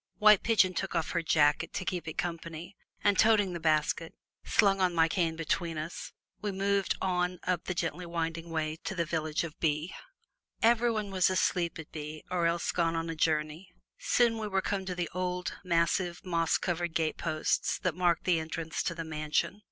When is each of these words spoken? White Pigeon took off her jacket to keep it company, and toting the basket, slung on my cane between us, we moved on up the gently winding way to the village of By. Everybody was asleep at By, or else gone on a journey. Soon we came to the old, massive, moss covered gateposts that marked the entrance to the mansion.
White 0.17 0.41
Pigeon 0.41 0.73
took 0.73 0.95
off 0.95 1.11
her 1.11 1.21
jacket 1.21 1.73
to 1.73 1.85
keep 1.85 2.07
it 2.07 2.17
company, 2.17 2.75
and 3.03 3.19
toting 3.19 3.53
the 3.53 3.59
basket, 3.59 4.15
slung 4.43 4.81
on 4.81 4.95
my 4.95 5.07
cane 5.07 5.35
between 5.35 5.77
us, 5.77 6.11
we 6.41 6.51
moved 6.51 6.95
on 6.99 7.37
up 7.43 7.65
the 7.65 7.75
gently 7.75 8.07
winding 8.07 8.49
way 8.49 8.77
to 8.77 8.95
the 8.95 9.05
village 9.05 9.43
of 9.43 9.53
By. 9.59 9.89
Everybody 10.63 11.09
was 11.11 11.29
asleep 11.29 11.77
at 11.77 11.91
By, 11.91 12.23
or 12.31 12.47
else 12.47 12.71
gone 12.71 12.95
on 12.95 13.11
a 13.11 13.15
journey. 13.15 13.75
Soon 13.99 14.39
we 14.39 14.61
came 14.61 14.85
to 14.85 14.95
the 14.95 15.07
old, 15.13 15.53
massive, 15.63 16.25
moss 16.25 16.57
covered 16.57 16.95
gateposts 16.95 17.77
that 17.83 17.93
marked 17.93 18.23
the 18.23 18.39
entrance 18.39 18.81
to 18.81 18.95
the 18.95 19.03
mansion. 19.05 19.59